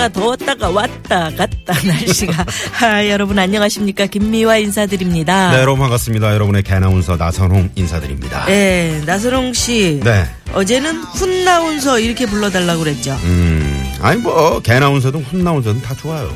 추웠다가 0.00 0.08
더웠다가 0.08 0.70
왔다 0.70 1.30
갔다 1.36 1.74
날씨가. 1.86 2.46
아, 2.82 3.06
여러분 3.08 3.38
안녕하십니까. 3.38 4.06
김미화 4.06 4.56
인사드립니다. 4.58 5.50
네 5.52 5.58
여러분 5.60 5.80
반갑습니다 5.80 6.32
여러분의 6.34 6.62
개나운서 6.62 7.16
나선홍 7.16 7.70
인사드립니다 7.74 8.46
네, 8.46 9.02
나서롱 9.04 9.52
씨. 9.52 10.00
네. 10.02 10.24
어제는 10.52 11.02
훈나운서 11.02 12.00
이렇게 12.00 12.26
불러달라고 12.26 12.80
그랬죠. 12.82 13.12
음 13.24 13.84
아니 14.00 14.20
뭐 14.20 14.60
개나운서든 14.60 15.22
혼나운서든 15.24 15.82
다 15.82 15.94
좋아요 15.94 16.32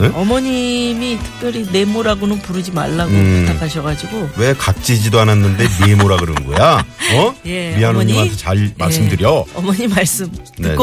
네? 0.00 0.10
어머님이 0.14 1.18
특별히 1.22 1.66
네모라고는 1.70 2.38
부르지 2.40 2.70
말라고 2.70 3.10
음. 3.10 3.44
부탁하셔가지고. 3.46 4.30
왜 4.36 4.54
각지지도 4.54 5.20
않았는데 5.20 5.66
네모라 5.86 6.16
그러는 6.18 6.46
거야 6.46 6.84
어? 7.14 7.34
예, 7.44 7.74
미아노님한테 7.76 8.20
어머니. 8.30 8.36
잘 8.38 8.70
말씀드려 8.78 9.44
예, 9.46 9.52
어머니 9.58 9.88
말씀 9.88 10.30
네네. 10.58 10.76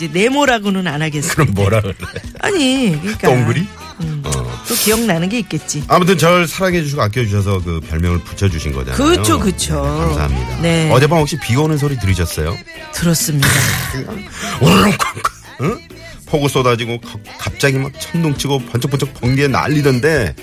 이제 0.00 0.08
네모라고는 0.12 0.86
안 0.86 1.02
하겠습니다. 1.02 1.34
그럼 1.34 1.54
뭐라 1.54 1.82
그래 1.82 1.94
아니, 2.40 2.98
그러니까. 3.02 3.28
동그리? 3.28 3.66
음, 4.00 4.22
어. 4.24 4.30
또 4.66 4.74
기억나는 4.76 5.28
게 5.28 5.38
있겠지. 5.40 5.84
아무튼 5.88 6.16
절 6.16 6.48
사랑해 6.48 6.82
주시고 6.82 7.02
아껴 7.02 7.22
주셔서 7.22 7.60
그 7.62 7.80
별명을 7.80 8.20
붙여 8.20 8.48
주신 8.48 8.72
거잖아요. 8.72 8.96
그쵸, 8.96 9.38
그쵸. 9.38 9.74
네, 9.82 9.98
감사합니다. 10.00 10.60
네. 10.62 10.90
어젯밤 10.90 11.18
혹시 11.18 11.36
비 11.38 11.54
오는 11.56 11.76
소리 11.76 11.98
들으셨어요? 11.98 12.56
들었습니다. 12.94 13.46
울렁쾅쾅. 14.62 15.22
응? 15.62 15.78
폭우 16.26 16.48
쏟아지고 16.48 16.98
가- 17.00 17.18
갑자기 17.38 17.76
막 17.76 17.92
천둥 18.00 18.36
치고 18.38 18.60
번쩍번쩍 18.66 19.12
번개 19.20 19.48
날리던데 19.48 20.34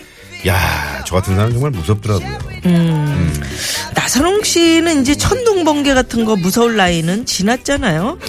야, 0.47 1.03
저 1.08 1.16
같은 1.16 1.35
사람 1.35 1.52
정말 1.52 1.72
무섭더라고요. 1.72 2.38
음. 2.67 3.44
나선홍 3.95 4.44
씨는 4.44 5.02
이제 5.02 5.16
천둥 5.16 5.63
번개 5.63 5.95
같은 5.95 6.25
거 6.25 6.35
무서울 6.35 6.75
나이는 6.75 7.25
지났잖아요. 7.25 8.19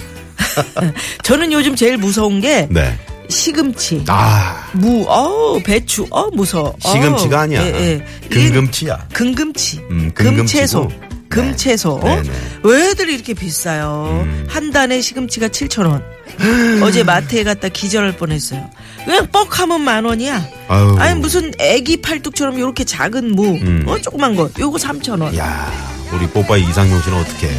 저는 1.23 1.51
요즘 1.51 1.75
제일 1.75 1.97
무서운 1.97 2.41
게 2.41 2.67
네. 2.69 2.97
시금치, 3.29 4.05
아, 4.07 4.69
무, 4.73 5.05
어 5.07 5.59
배추, 5.63 6.07
어 6.09 6.29
무서워. 6.31 6.69
어, 6.83 6.91
시금치가 6.91 7.41
아니야. 7.41 7.63
예, 7.63 7.67
예. 7.67 8.05
금금치야. 8.29 9.07
금금치, 9.13 9.79
음, 9.91 10.11
금채소, 10.15 10.87
금금치고. 10.87 11.09
금채소. 11.29 12.01
네. 12.03 12.11
어? 12.11 12.15
네네. 12.23 12.29
왜들 12.63 13.09
이렇게 13.09 13.35
비싸요? 13.35 14.23
음. 14.23 14.47
한 14.49 14.71
단에 14.71 14.99
시금치가 14.99 15.47
7천 15.49 15.85
원. 15.85 16.03
어제 16.81 17.03
마트에 17.03 17.43
갔다 17.43 17.69
기절할 17.69 18.17
뻔했어요. 18.17 18.67
그냥 19.05 19.27
뻑하면 19.31 19.81
만 19.81 20.05
원이야. 20.05 20.47
아유. 20.67 20.95
아니 20.97 21.19
무슨 21.19 21.51
애기 21.59 22.01
팔뚝처럼 22.01 22.57
이렇게 22.57 22.83
작은 22.83 23.35
무, 23.35 23.45
음. 23.57 23.83
어 23.87 23.99
조그만 23.99 24.35
거, 24.35 24.49
요거 24.57 24.77
3천 24.79 25.21
원. 25.21 25.37
야, 25.37 25.71
우리 26.11 26.27
뽀빠이 26.27 26.63
이상용 26.63 26.99
씨는 27.03 27.17
어떻게 27.19 27.47
해? 27.47 27.53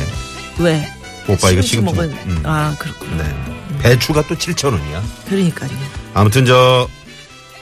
왜? 0.58 0.88
뽀빠이가 1.36 1.62
시금치 1.62 1.68
시금치. 1.68 1.94
먹은 1.94 2.10
음. 2.26 2.42
아 2.44 2.74
그렇구나. 2.78 3.22
네. 3.22 3.34
배추가 3.82 4.22
또 4.26 4.34
7,000원이야. 4.34 5.02
그러니까요. 5.28 5.70
아무튼 6.14 6.44
저 6.44 6.88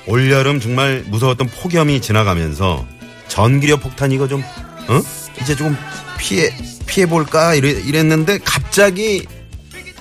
올여름 0.06 0.58
정말 0.60 1.04
무서웠던 1.06 1.48
폭염이 1.48 2.00
지나가면서 2.00 2.86
전기력 3.28 3.80
폭탄 3.82 4.10
이거 4.12 4.26
좀 4.26 4.42
어? 4.88 5.00
이제 5.40 5.54
조금 5.54 5.76
피해 6.18 6.50
피해 6.86 7.06
볼까 7.06 7.54
이래, 7.54 7.70
이랬는데 7.70 8.38
갑자기 8.44 9.26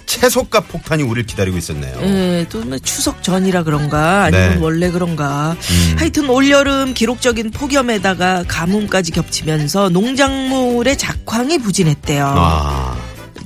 채소값 0.07 0.69
폭탄이 0.69 1.03
우리를 1.03 1.27
기다리고 1.27 1.57
있었네요. 1.57 2.00
예, 2.01 2.45
또뭐 2.50 2.79
추석 2.79 3.22
전이라 3.22 3.63
그런가 3.63 4.23
아니면 4.23 4.50
네. 4.56 4.57
원래 4.61 4.89
그런가. 4.89 5.56
음. 5.59 5.95
하여튼 5.97 6.29
올여름 6.29 6.94
기록적인 6.94 7.51
폭염에다가 7.51 8.45
가뭄까지 8.47 9.11
겹치면서 9.11 9.89
농작물의 9.89 10.97
작황이 10.97 11.57
부진했대요. 11.59 12.25
아, 12.25 12.97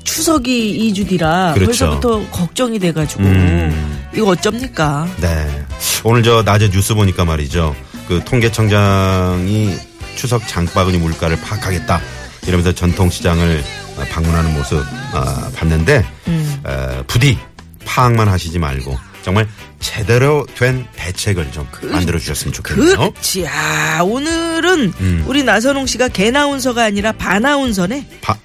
추석이 0.04 0.92
2주 0.94 1.08
뒤라 1.10 1.54
그렇죠. 1.54 1.66
벌써부터 1.86 2.30
걱정이 2.32 2.80
돼가지고 2.80 3.24
음. 3.24 4.08
이거 4.14 4.28
어쩝니까? 4.28 5.08
네. 5.22 5.66
오늘 6.04 6.24
저 6.24 6.42
낮에 6.44 6.70
뉴스 6.70 6.94
보니까 6.94 7.26
말이죠. 7.26 7.76
그 8.08 8.22
통계청장이 8.26 9.76
추석 10.16 10.48
장바구니 10.48 10.98
물가를 10.98 11.40
파악하겠다 11.42 12.02
이러면서 12.48 12.74
전통시장을 12.74 13.64
어, 13.98 14.04
방문하는 14.12 14.54
모습 14.54 14.78
어, 15.14 15.52
봤는데 15.56 16.06
음. 16.28 16.62
어, 16.64 17.04
부디 17.08 17.38
파악만 17.86 18.28
하시지 18.28 18.58
말고 18.60 18.98
정말 19.24 19.48
제대로 19.80 20.46
된 20.56 20.86
대책을 20.96 21.52
좀 21.52 21.68
만들어 21.84 22.18
주셨으면 22.20 22.54
좋겠네요. 22.54 22.96
그렇지. 22.96 23.48
아, 23.48 24.02
오늘은 24.04 24.94
음. 25.00 25.24
우리 25.28 25.44
나선홍 25.44 25.86
씨가 25.88 26.08
개나운서가 26.10 26.84
아니라 26.84 27.12
바나운서네. 27.12 28.08
바, 28.22 28.36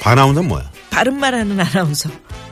바나운서는 0.00 0.48
뭐야? 0.48 0.70
바른말 0.96 1.34
하는 1.34 1.60
아나운서. 1.60 2.08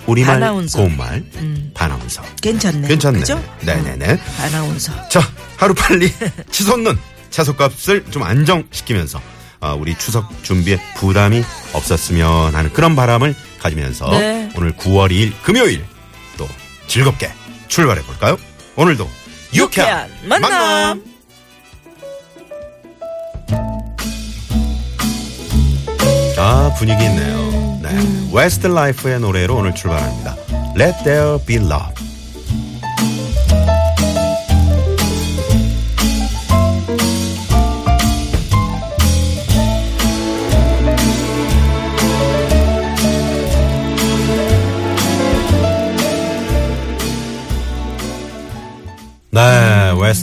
우리말, 0.07 0.35
바나운서. 0.35 0.79
고운말, 0.79 1.25
음. 1.37 1.71
바나운서. 1.73 2.23
괜찮네. 2.43 2.89
괜찮네. 2.89 3.21
그죠? 3.21 3.43
네네네. 3.63 4.07
음, 4.07 4.19
바나운서. 4.37 5.09
자, 5.09 5.21
하루빨리 5.57 6.13
치솟는 6.53 6.99
채소값을 7.31 8.05
좀 8.11 8.23
안정시키면서 8.23 9.19
어, 9.63 9.75
우리 9.81 9.97
추석 9.97 10.31
준비에 10.45 10.79
부담이 10.97 11.43
없었으면 11.73 12.55
하는 12.55 12.71
그런 12.75 12.95
바람을 12.95 13.35
가지면서 13.61 14.11
네. 14.11 14.51
오늘 14.59 14.73
9월 14.77 15.11
2일 15.11 15.33
금요일 15.43 15.83
또 16.37 16.47
즐겁게 16.87 17.33
출발해 17.69 18.03
볼까요? 18.03 18.37
오늘도 18.77 19.09
유쾌한, 19.55 20.11
유쾌한 20.23 20.29
만남. 20.29 21.03
아 26.37 26.75
분위기 26.77 27.05
있네요. 27.05 27.64
네, 27.85 27.91
웨스트 28.33 28.67
라이프의 28.69 29.21
노래로 29.21 29.57
오늘 29.57 29.75
출발합니다. 29.75 30.37
Let 30.75 31.05
there 31.05 31.39
be 31.45 31.57
love. 31.57 32.04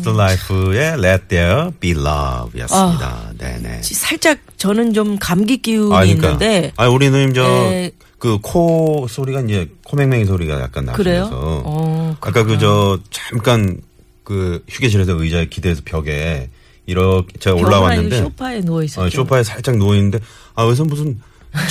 웨스트 0.01 0.09
라이프의 0.09 0.93
Let 1.03 1.27
There 1.27 1.71
Be 1.79 1.91
Love였습니다. 1.91 3.33
네네. 3.37 3.81
살짝 3.83 4.39
저는 4.57 4.93
좀 4.93 5.17
감기 5.19 5.57
기운이 5.61 5.93
아, 5.95 5.99
그러니까. 6.01 6.27
있는데 6.31 6.71
아, 6.77 6.87
우리 6.87 7.09
누님 7.09 7.33
저, 7.33 7.43
네. 7.43 7.91
그코 8.17 9.07
소리가 9.09 9.41
이제 9.41 9.69
코맹맹이 9.85 10.25
소리가 10.25 10.59
약간? 10.61 10.85
나면서 10.85 11.29
어, 11.65 12.15
아까 12.21 12.43
그 12.43 12.57
저 12.59 12.99
잠깐 13.09 13.79
그 14.23 14.63
휴게실에서 14.69 15.13
의자에 15.13 15.45
기대서 15.47 15.81
벽에 15.85 16.49
이렇게 16.85 17.33
제가 17.39 17.55
올라왔는데 17.55 18.19
소파에 18.19 18.61
누워 18.61 18.83
있었죠. 18.83 19.05
어, 19.05 19.09
소파에 19.09 19.43
살짝 19.43 19.77
누워 19.77 19.95
있는데 19.95 20.19
아 20.55 20.63
여기서 20.65 20.85
무슨 20.85 21.19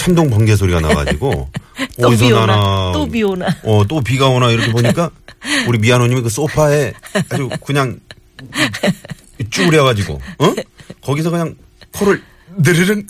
천둥 0.00 0.28
번개 0.30 0.56
소리가 0.56 0.80
나가지고 0.80 1.48
또 2.00 2.08
어디서 2.08 2.26
비 2.26 2.32
오나, 2.32 2.46
나나 2.46 2.92
또 2.92 3.06
비 3.06 3.22
오나. 3.22 3.46
어또 3.64 4.00
비가 4.02 4.28
오나 4.28 4.50
이렇게 4.50 4.72
보니까 4.72 5.10
우리 5.68 5.78
미아노님이 5.78 6.20
그 6.22 6.28
소파에 6.28 6.92
아주 7.30 7.48
그냥 7.64 7.98
쭈그려가지고 9.50 10.20
어 10.38 10.54
거기서 11.02 11.30
그냥 11.30 11.54
코를 11.92 12.22
드르릉 12.62 13.06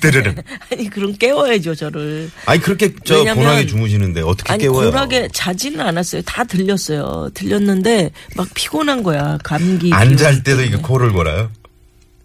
드르릉 0.00 0.34
아니 0.70 0.90
그럼 0.90 1.14
깨워야죠 1.14 1.74
저를. 1.76 2.30
아니 2.46 2.60
그렇게 2.60 2.92
저 3.04 3.18
왜냐면- 3.18 3.44
고나게 3.44 3.66
주무시는데 3.66 4.20
어떻게 4.22 4.52
아니 4.52 4.62
깨워요? 4.64 4.90
고락에 4.90 5.28
자지는 5.32 5.80
않았어요. 5.80 6.22
다 6.22 6.44
들렸어요. 6.44 7.30
들렸는데 7.34 8.10
막 8.36 8.48
피곤한 8.54 9.02
거야. 9.04 9.38
감기. 9.44 9.92
안잘 9.92 10.32
기운 10.32 10.42
때도 10.42 10.56
때문에. 10.58 10.66
이거 10.66 10.82
코를 10.88 11.12
골아요? 11.12 11.50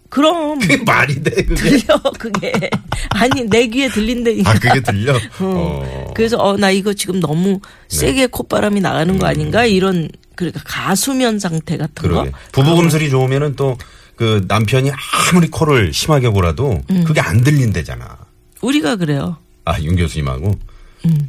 그럼 0.08 0.58
그게 0.60 0.76
말이 0.78 1.22
돼 1.22 1.30
그게? 1.44 1.54
들려 1.54 2.00
그게. 2.18 2.52
아니 3.10 3.44
내 3.48 3.66
귀에 3.68 3.88
들린다니까. 3.88 4.50
아 4.50 4.54
그게 4.54 4.80
들려? 4.80 5.16
어. 5.40 5.82
네. 5.84 6.12
그래서 6.14 6.36
어 6.38 6.56
나 6.56 6.70
이거 6.70 6.94
지금 6.94 7.20
너무 7.20 7.60
세게 7.88 8.26
콧바람이 8.28 8.80
나가는 8.80 9.18
거 9.18 9.26
아닌가 9.26 9.66
이런 9.66 10.08
그러니까 10.36 10.60
가수면 10.64 11.38
상태 11.40 11.76
같은 11.76 11.94
그러게. 11.96 12.30
거. 12.30 12.38
부부 12.52 12.76
금슬이 12.76 13.10
좋으면은 13.10 13.56
또 13.56 13.76
그 14.16 14.44
남편이 14.48 14.90
아무리 15.30 15.48
코를 15.48 15.92
심하게 15.92 16.28
골아도 16.28 16.82
음. 16.90 17.04
그게 17.04 17.20
안 17.20 17.42
들린대잖아. 17.44 18.16
우리가 18.62 18.96
그래요. 18.96 19.36
아, 19.64 19.78
윤 19.82 19.94
교수님하고. 19.94 20.58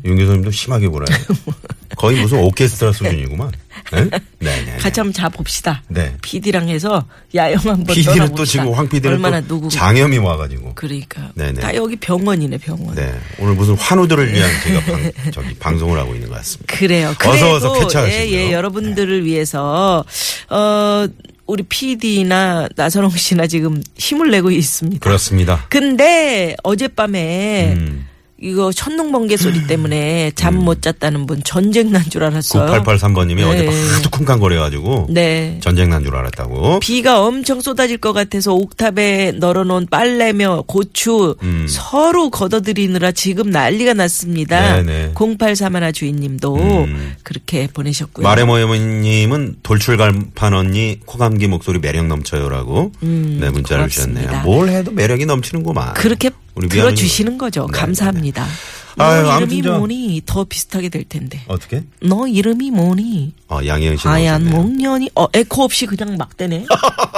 윤 0.05 0.17
교수님도 0.17 0.49
심하게 0.51 0.87
굴어요. 0.87 1.05
거의 1.97 2.21
무슨 2.21 2.39
오케스트라 2.39 2.93
수준이구만. 2.93 3.51
네? 3.91 4.03
네, 4.39 4.65
네. 4.65 4.77
같이 4.77 4.99
한번 4.99 5.13
자봅시다. 5.13 5.83
네. 5.87 6.13
PD랑 6.21 6.69
해서 6.69 7.05
야영 7.35 7.59
한번 7.65 7.85
PD는 7.85 8.35
또. 8.35 8.45
지금 8.45 8.71
황 8.71 8.87
PD는 8.87 9.15
얼마나 9.15 9.41
또 9.41 9.47
누구 9.47 9.69
장염이 9.69 10.19
와가지고. 10.19 10.73
그러니까 10.75 11.31
네네. 11.35 11.59
다 11.59 11.75
여기 11.75 11.95
병원이네 11.95 12.59
병원. 12.59 12.95
네. 12.95 13.13
오늘 13.39 13.55
무슨 13.55 13.75
환우들을 13.75 14.31
위한 14.31 14.49
제가 14.63 14.79
방, 14.81 15.11
저기 15.31 15.53
방송을 15.55 15.97
하고 15.99 16.13
있는 16.13 16.29
것 16.29 16.35
같습니다. 16.35 16.75
그래요. 16.75 17.13
어서 17.25 17.53
어서 17.55 17.73
쾌차하시고요. 17.73 18.07
네. 18.07 18.31
예, 18.31 18.47
예, 18.47 18.51
여러분들을 18.53 19.25
위해서 19.25 20.05
어 20.49 21.07
우리 21.47 21.63
PD나 21.63 22.67
나선홍 22.75 23.09
씨나 23.11 23.47
지금 23.47 23.81
힘을 23.97 24.29
내고 24.29 24.51
있습니다. 24.51 24.99
그렇습니다. 24.99 25.65
근데 25.69 26.55
어젯밤에 26.63 27.73
음. 27.77 28.06
이거 28.39 28.71
천둥번개 28.71 29.35
소리 29.37 29.65
때문에 29.65 30.31
잠 30.35 30.57
못 30.57 30.81
잤다는 30.81 31.25
분 31.25 31.41
전쟁 31.43 31.91
난 31.91 32.03
줄 32.09 32.23
알았어요. 32.23 32.71
9883번님이 32.83 33.47
어제 33.47 33.63
네. 33.65 33.89
하도 33.93 34.09
쿵쾅거려가지고 34.09 35.07
네. 35.09 35.57
전쟁 35.61 35.89
난 35.89 36.03
줄 36.03 36.15
알았다고. 36.15 36.79
비가 36.79 37.21
엄청 37.23 37.61
쏟아질 37.61 37.97
것 37.97 38.13
같아서 38.13 38.53
옥탑에 38.53 39.33
널어놓은 39.39 39.87
빨래며 39.89 40.63
고추 40.67 41.35
음. 41.43 41.65
서로 41.69 42.29
걷어들이느라 42.29 43.11
지금 43.11 43.49
난리가 43.49 43.93
났습니다. 43.93 44.81
네네. 44.83 45.13
0831 45.15 45.93
주인님도 45.93 46.55
음. 46.55 47.13
그렇게 47.23 47.67
보내셨고요. 47.73 48.23
마레모에모님은 48.27 49.57
돌출간판 49.63 50.53
언니 50.53 50.99
코감기 51.05 51.47
목소리 51.47 51.79
매력 51.79 52.07
넘쳐요라고 52.07 52.91
네 53.01 53.07
문자를 53.07 53.49
음, 53.49 53.53
고맙습니다. 53.53 53.89
주셨네요. 53.89 54.41
뭘 54.43 54.69
해도 54.69 54.91
매력이 54.91 55.25
넘치는구만. 55.25 55.93
그렇게 55.93 56.29
우리 56.57 56.67
들어주시는 56.69 57.37
거죠. 57.37 57.67
네, 57.71 57.79
감사합니다. 57.79 58.43
네. 58.45 58.49
너 58.97 59.03
아유, 59.03 59.29
아무튼 59.29 59.55
이름이 59.57 59.61
저- 59.73 59.77
뭐니? 59.77 60.21
더 60.25 60.43
비슷하게 60.43 60.89
될 60.89 61.03
텐데. 61.03 61.39
어떻게? 61.47 61.83
너 62.01 62.27
이름이 62.27 62.71
뭐니? 62.71 63.33
어 63.47 63.59
양혜은 63.63 63.95
씨 63.97 64.07
나오셨네요. 64.07 64.55
목련이 64.55 65.09
어 65.13 65.27
에코 65.33 65.63
없이 65.63 65.85
그냥 65.85 66.17
막 66.17 66.35
되네. 66.35 66.65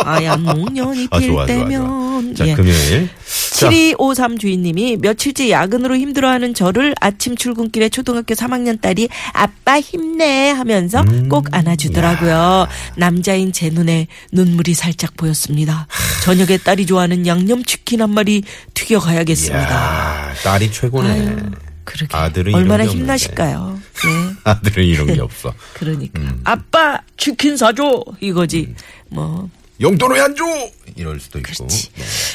하얀 0.04 0.44
목련이 0.44 1.08
아, 1.10 1.20
필 1.20 1.28
좋아, 1.30 1.46
좋아, 1.46 1.46
때면 1.46 2.36
좋아. 2.36 2.46
자, 2.46 2.48
예. 2.48 2.54
금요일. 2.54 3.10
자, 3.60 3.70
7253 3.70 4.38
주인님이 4.38 4.98
며칠째 5.02 5.50
야근으로 5.50 5.98
힘들어하는 5.98 6.54
저를 6.54 6.96
아침 7.02 7.36
출근길에 7.36 7.90
초등학교 7.90 8.34
3학년 8.34 8.80
딸이 8.80 9.10
아빠 9.34 9.80
힘내 9.82 10.52
하면서 10.52 11.02
음. 11.02 11.28
꼭 11.28 11.48
안아주더라고요. 11.52 12.68
남자인 12.96 13.52
제 13.52 13.70
눈에 13.70 14.08
눈물이 14.32 14.74
살짝 14.76 15.18
보였습니다. 15.18 15.88
저녁에 16.24 16.58
딸이 16.58 16.86
좋아하는 16.86 17.28
양념치킨 17.28 18.02
한 18.02 18.12
마리 18.12 18.44
튀겨가야겠습니다. 18.74 19.76
야, 19.76 20.34
딸이 20.42 20.72
최고네. 20.72 21.10
아유, 21.10 21.38
그러게. 21.84 22.16
아들은 22.16 22.56
얼마나 22.56 22.86
힘나실까요? 22.86 23.78
예. 24.06 24.36
아들은 24.50 24.86
이런 24.86 25.08
게 25.08 25.20
없어. 25.20 25.54
그러니까. 25.74 26.22
음. 26.22 26.40
아빠 26.46 27.02
치킨 27.18 27.58
사줘 27.58 28.06
이거지. 28.22 28.74
뭐 29.10 29.50
용돈 29.82 30.12
왜 30.12 30.20
안 30.20 30.36
줘? 30.36 30.44
이럴 30.98 31.20
수도 31.22 31.40
있고. 31.40 31.50
그렇지. 31.66 31.90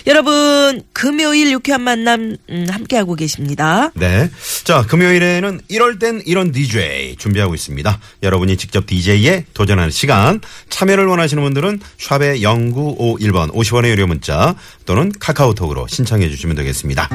여러분 0.06 0.82
금요일 0.94 1.50
유쾌한 1.52 1.82
만남 1.82 2.36
음, 2.48 2.66
함께하고 2.70 3.14
계십니다. 3.14 3.90
네. 3.94 4.30
자, 4.64 4.82
금요일에는 4.86 5.60
이럴 5.68 5.98
땐 5.98 6.22
이런 6.24 6.52
DJ 6.52 7.16
준비하고 7.18 7.54
있습니다. 7.54 8.00
여러분이 8.22 8.56
직접 8.56 8.86
DJ에 8.86 9.44
도전하는 9.52 9.90
시간. 9.90 10.40
참여를 10.70 11.04
원하시는 11.06 11.42
분들은 11.42 11.80
샵의 11.98 12.40
0951번 12.40 13.52
50원의 13.52 13.88
유료 13.88 14.06
문자 14.06 14.54
또는 14.86 15.12
카카오톡으로 15.18 15.86
신청해 15.88 16.30
주시면 16.30 16.56
되겠습니다. 16.56 17.08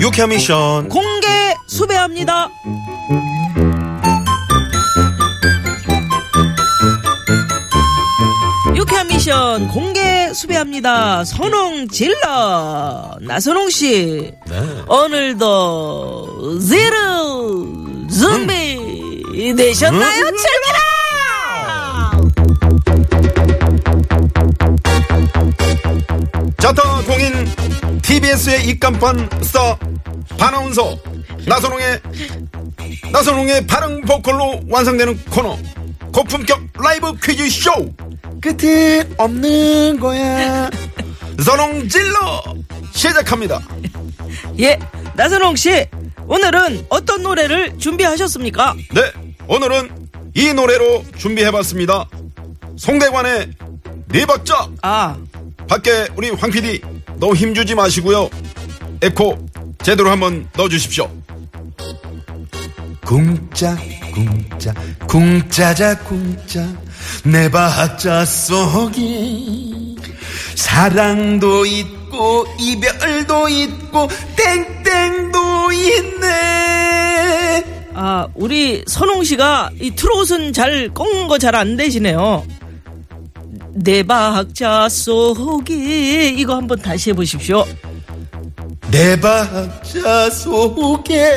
유쾌한 0.00 0.30
미션. 0.30 0.88
공개 0.88 1.45
수배합니다. 1.66 2.48
유쾌한 8.74 9.06
미션 9.08 9.68
공개 9.68 10.32
수배합니다. 10.34 11.24
선홍 11.24 11.88
질러 11.88 13.16
나선홍 13.20 13.70
씨 13.70 14.32
네. 14.46 14.60
오늘도 14.86 16.58
제로 16.60 17.66
준비 18.08 19.54
되셨나요? 19.56 20.24
즐겨라! 20.36 20.86
자타 26.58 27.02
공인 27.02 28.00
TBS의 28.02 28.66
입간판 28.68 29.28
스타 29.42 29.78
반아운서 30.38 30.96
나선홍의 31.46 32.00
나선홍의 33.12 33.66
발음 33.66 34.00
보컬로 34.02 34.60
완성되는 34.68 35.24
코너. 35.26 35.56
고품격 36.12 36.60
라이브 36.82 37.14
퀴즈 37.22 37.48
쇼. 37.50 37.70
끝이 38.40 39.02
없는 39.16 39.98
거야. 40.00 40.68
선홍 41.44 41.88
질러! 41.88 42.42
시작합니다. 42.92 43.60
예, 44.58 44.78
나선홍 45.14 45.56
씨 45.56 45.86
오늘은 46.26 46.86
어떤 46.88 47.22
노래를 47.22 47.78
준비하셨습니까? 47.78 48.74
네 48.94 49.12
오늘은 49.46 50.08
이 50.34 50.52
노래로 50.52 51.04
준비해봤습니다. 51.16 52.08
송대관의 52.76 53.50
네 54.08 54.26
박자 54.26 54.68
아, 54.82 55.16
밖에 55.68 56.08
우리 56.16 56.30
황 56.30 56.50
PD 56.50 56.80
너무 57.18 57.34
힘주지 57.34 57.74
마시고요. 57.74 58.28
에코 59.02 59.46
제대로 59.82 60.10
한번 60.10 60.48
넣어주십시오. 60.56 61.10
궁짜 63.06 63.76
궁짜 64.12 64.74
궁짜자 65.06 65.96
궁짜 66.00 66.66
내 67.24 67.48
박자 67.48 68.24
속에 68.24 69.00
사랑도 70.56 71.64
있고 71.66 72.44
이별도 72.58 73.48
있고 73.48 74.08
땡땡도 74.36 75.72
있네. 75.72 77.64
아, 77.94 78.26
우리 78.34 78.82
선홍 78.88 79.22
씨가 79.24 79.70
이 79.80 79.90
트롯은 79.92 80.52
잘 80.52 80.92
꺾는 80.92 81.28
거 81.28 81.38
잘 81.38 81.54
안 81.54 81.76
되시네요. 81.76 82.44
내 83.72 84.02
박자 84.02 84.88
속에 84.88 86.30
이거 86.36 86.56
한번 86.56 86.80
다시 86.80 87.10
해보십시오. 87.10 87.64
내 88.90 89.18
박자 89.20 90.28
속에 90.30 91.32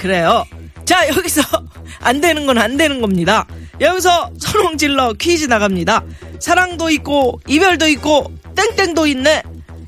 그래요. 0.00 0.44
자, 0.84 1.06
여기서 1.08 1.42
안 2.00 2.20
되는 2.20 2.46
건 2.46 2.58
안 2.58 2.76
되는 2.76 3.00
겁니다. 3.00 3.46
여기서 3.80 4.30
선홍 4.38 4.76
질러 4.78 5.12
퀴즈 5.12 5.44
나갑니다. 5.46 6.02
사랑도 6.40 6.90
있고, 6.90 7.40
이별도 7.46 7.86
있고, 7.88 8.32
땡땡도 8.54 9.06
있네. 9.06 9.42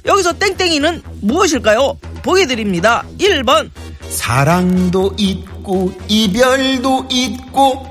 여기서 0.06 0.34
땡땡이는 0.34 1.02
무엇일까요? 1.22 1.98
보기 2.22 2.46
드립니다. 2.46 3.04
1번, 3.18 3.70
사랑도 4.08 5.14
있고 5.16 5.92
이별도 6.08 7.06
있고 7.10 7.86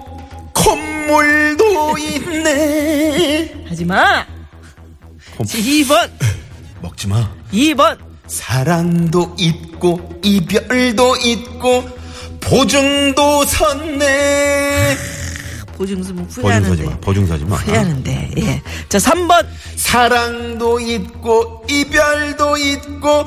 콧물도 0.54 1.98
있네 1.98 3.66
하지 3.68 3.86
마. 3.86 4.26
2번, 5.40 6.10
먹지 6.82 7.08
마 7.08 7.30
2번, 7.52 7.98
사랑도 8.28 9.36
있고 9.40 10.20
이별도 10.24 11.16
있고 11.18 12.01
보증도 12.52 13.46
섰네 13.46 14.98
보증서면 15.78 16.28
보증 16.28 16.42
서지 16.44 16.84
후회하는데. 16.84 16.84
마 16.84 16.98
보증 17.00 17.26
서지 17.26 17.46
마 17.46 17.56
후회하는데, 17.56 18.32
예. 18.40 18.62
자, 18.90 18.98
3번, 18.98 19.48
사랑도 19.78 20.82
있고 20.82 21.64
이별도 21.70 22.58
있고 22.58 23.26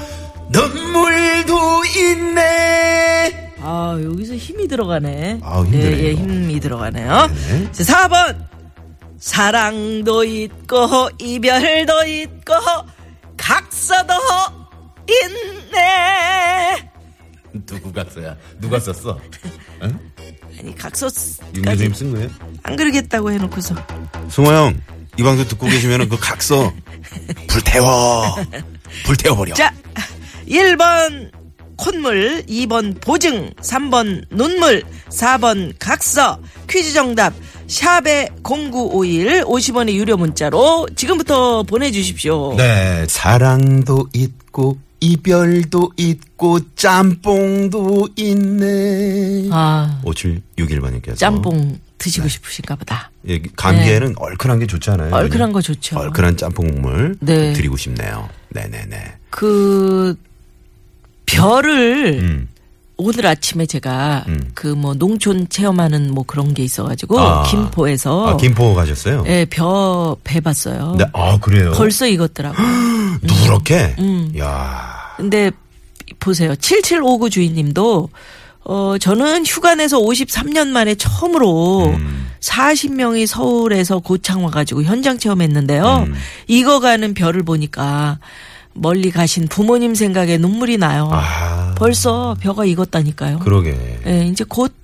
눈물도 0.50 1.84
있네 1.96 3.52
아, 3.60 3.98
여기서 4.04 4.34
힘이 4.36 4.68
들어가네. 4.68 5.40
아우, 5.42 5.64
힘드네요. 5.64 5.96
예, 5.96 6.02
예, 6.04 6.12
힘이 6.12 6.60
들어가네요. 6.60 7.30
네. 7.48 7.72
자, 7.72 8.08
4번. 8.08 8.36
사랑도 9.18 10.22
있고, 10.22 11.08
이별도 11.18 12.06
있고, 12.06 12.52
각서도 13.38 14.12
있네. 15.08 16.90
누구가 17.70 18.04
써야 18.11 18.37
누가 18.61 18.80
썼어 18.80 19.18
아니, 20.61 20.75
각서, 20.76 21.08
윤 21.54 21.62
교수님 21.62 21.94
쓴 21.94 22.12
거예요? 22.12 22.30
안 22.62 22.76
그러겠다고 22.76 23.30
해놓고서. 23.32 23.75
승호 24.30 24.52
형, 24.52 24.80
이 25.18 25.23
방송 25.23 25.46
듣고 25.49 25.66
계시면 25.66 26.08
그 26.08 26.16
각서 26.18 26.73
불태워. 27.49 28.37
불태워버려. 29.04 29.54
자, 29.54 29.75
1번 30.49 31.30
콧물, 31.76 32.44
2번 32.46 33.00
보증, 33.00 33.50
3번 33.54 34.25
눈물, 34.30 34.82
4번 35.11 35.75
각서. 35.78 36.38
퀴즈 36.68 36.92
정답 36.92 37.34
샵에 37.66 38.28
0951 38.42 39.42
50원의 39.44 39.94
유료 39.94 40.16
문자로 40.16 40.87
지금부터 40.94 41.62
보내주십시오. 41.64 42.54
네, 42.56 43.04
사랑도 43.08 44.08
있고 44.12 44.43
이별도 45.00 45.92
있고 45.99 46.58
짬뽕도 46.76 48.08
있네. 48.16 49.49
아, 49.52 50.00
5761번님께서 50.04 51.16
짬뽕 51.18 51.78
드시고 51.99 52.28
싶으신가 52.28 52.76
보다. 52.76 53.11
예, 53.28 53.40
감기에는 53.56 54.14
얼큰한 54.16 54.61
게 54.61 54.66
좋잖아요. 54.66 55.11
네. 55.11 55.14
얼큰한 55.14 55.52
거 55.52 55.61
좋죠. 55.61 55.99
얼큰한 55.99 56.37
짬뽕 56.37 56.68
국물 56.68 57.16
네. 57.20 57.52
드리고 57.52 57.76
싶네요. 57.76 58.28
네네네. 58.50 59.16
그, 59.30 60.16
별을 61.26 62.18
음. 62.20 62.49
오늘 62.96 63.26
아침에 63.26 63.66
제가 63.66 64.25
음. 64.28 64.50
그뭐 64.54 64.94
농촌 64.94 65.49
체험하는 65.49 66.12
뭐 66.12 66.25
그런 66.25 66.54
게 66.54 66.62
있어가지고 66.62 67.18
아. 67.18 67.42
김포에서 67.44 68.28
아, 68.28 68.37
김포 68.37 68.73
가셨어요? 68.75 69.25
예, 69.26 69.44
벼 69.50 70.16
배봤어요. 70.25 70.94
네, 70.99 71.04
아, 71.12 71.38
그래요? 71.40 71.73
벌써 71.75 72.06
익었더라고. 72.06 72.56
누렇게? 73.24 73.96
음. 73.98 74.32
야 74.38 75.14
근데 75.16 75.50
보세요. 76.20 76.54
7759 76.56 77.30
주인님도 77.30 78.08
어 78.66 78.96
저는 78.98 79.44
휴가 79.44 79.74
내서 79.74 79.98
53년 79.98 80.68
만에 80.68 80.94
처음으로 80.94 81.86
음. 81.86 82.26
40명이 82.40 83.26
서울에서 83.26 83.98
고창 83.98 84.44
와가지고 84.44 84.82
현장 84.84 85.18
체험했는데요. 85.18 86.06
음. 86.08 86.14
익어가는 86.48 87.14
별을 87.14 87.42
보니까 87.42 88.18
멀리 88.74 89.10
가신 89.10 89.48
부모님 89.48 89.94
생각에 89.94 90.38
눈물이 90.38 90.78
나요. 90.78 91.08
아. 91.12 91.74
벌써 91.76 92.36
벼가 92.40 92.64
익었다니까요. 92.64 93.38
그러게. 93.38 94.00
예, 94.06 94.26
이제 94.26 94.44
곧 94.48 94.74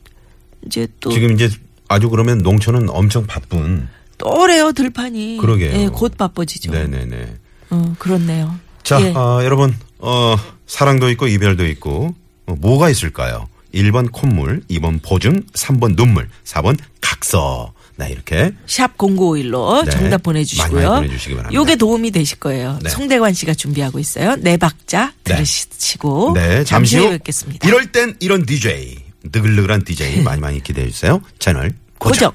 이제 0.67 0.87
또 1.01 1.11
지금 1.11 1.33
이제 1.33 1.51
아주 1.89 2.09
그러면 2.09 2.39
농촌은 2.39 2.89
엄청 2.91 3.27
바쁜. 3.27 3.89
또래요 4.19 4.73
들판이. 4.73 5.39
그러게요. 5.39 5.73
예, 5.75 5.89
곧 5.89 6.17
바빠지죠. 6.17 6.71
네네네. 6.71 7.35
어, 7.71 7.95
그렇네요. 7.99 8.55
자, 8.83 9.01
예. 9.03 9.13
아, 9.17 9.41
여러분, 9.45 9.75
어, 9.99 10.37
사랑도 10.67 11.11
있고 11.11 11.27
이별도 11.27 11.67
있고, 11.67 12.15
어, 12.47 12.55
뭐가 12.59 12.91
있을까요? 12.91 13.49
1번 13.75 14.11
콧물, 14.11 14.63
2번 14.71 15.01
보증, 15.03 15.43
3번 15.55 15.97
눈물, 15.97 16.29
4번 16.45 16.77
각서. 17.01 17.73
네, 17.97 18.11
이렇게. 18.11 18.53
샵 18.67 18.97
0951로 18.97 19.85
네. 19.85 19.91
정답 19.91 20.23
보내주시고요. 20.23 20.89
많이 20.91 21.07
보내주시기 21.07 21.35
바랍니다. 21.37 21.55
요게 21.61 21.77
도움이 21.77 22.11
되실 22.13 22.39
거예요. 22.41 22.79
네. 22.83 22.89
송대관 22.89 23.35
씨가 23.35 23.53
준비하고 23.53 23.99
있어요. 23.99 24.37
네 24.37 24.57
박자 24.57 25.13
네. 25.25 25.35
들으시고 25.35 26.33
네, 26.35 26.65
잠시 26.65 26.97
후. 26.99 27.11
뵙겠습니다. 27.11 27.69
이럴 27.69 27.93
땐 27.93 28.17
이런 28.21 28.47
DJ. 28.47 28.97
느글느글한 29.23 29.85
DJ 29.85 30.23
많이 30.25 30.41
많이 30.41 30.63
기대해 30.63 30.89
주세요. 30.89 31.21
채널 31.39 31.73
고정. 31.99 32.31
고정. 32.31 32.33